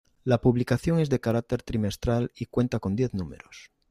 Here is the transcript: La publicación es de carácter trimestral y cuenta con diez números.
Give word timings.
La 0.23 0.39
publicación 0.41 0.99
es 0.99 1.11
de 1.11 1.19
carácter 1.19 1.61
trimestral 1.61 2.31
y 2.35 2.47
cuenta 2.47 2.79
con 2.79 2.95
diez 2.95 3.13
números. 3.13 3.69